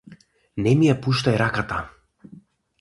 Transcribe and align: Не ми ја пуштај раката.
Не 0.67 0.73
ми 0.79 0.87
ја 0.87 0.95
пуштај 1.05 1.39
раката. 1.45 1.81